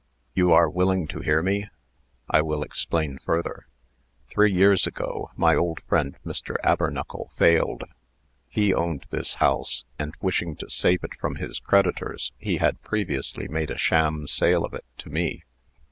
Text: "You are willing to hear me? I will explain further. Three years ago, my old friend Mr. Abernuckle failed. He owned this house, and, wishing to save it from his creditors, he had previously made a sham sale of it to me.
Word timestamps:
"You 0.33 0.51
are 0.51 0.67
willing 0.67 1.05
to 1.09 1.19
hear 1.19 1.43
me? 1.43 1.69
I 2.27 2.41
will 2.41 2.63
explain 2.63 3.19
further. 3.23 3.67
Three 4.31 4.51
years 4.51 4.87
ago, 4.87 5.29
my 5.35 5.53
old 5.53 5.79
friend 5.83 6.17
Mr. 6.25 6.55
Abernuckle 6.63 7.29
failed. 7.35 7.83
He 8.49 8.73
owned 8.73 9.05
this 9.11 9.35
house, 9.35 9.85
and, 9.99 10.15
wishing 10.19 10.55
to 10.55 10.71
save 10.71 11.03
it 11.03 11.13
from 11.19 11.35
his 11.35 11.59
creditors, 11.59 12.31
he 12.39 12.57
had 12.57 12.81
previously 12.81 13.47
made 13.47 13.69
a 13.69 13.77
sham 13.77 14.25
sale 14.25 14.65
of 14.65 14.73
it 14.73 14.85
to 14.97 15.09
me. 15.11 15.43